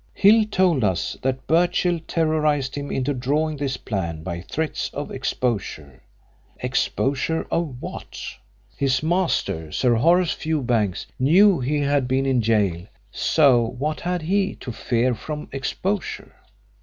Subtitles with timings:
[0.15, 6.01] Hill told us that Birchill terrorised him into drawing this plan by threats of exposure.
[6.59, 8.19] Exposure of what?
[8.75, 14.55] His master, Sir Horace Fewbanks, knew he had been in gaol, so what had he
[14.55, 16.33] to fear from exposure?